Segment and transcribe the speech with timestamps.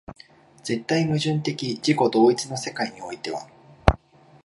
[0.63, 3.47] 絶対矛盾的自己同一の世界においては、